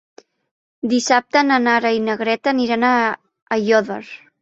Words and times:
Dissabte 0.93 1.45
na 1.51 1.61
Nara 1.67 1.93
i 1.99 2.01
na 2.09 2.17
Greta 2.25 2.55
aniran 2.57 2.91
a 2.91 2.95
Aiòder. 3.61 4.05